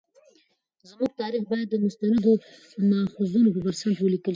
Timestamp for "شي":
4.25-4.29